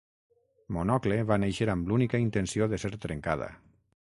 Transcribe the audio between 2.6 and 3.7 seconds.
de ser trencada.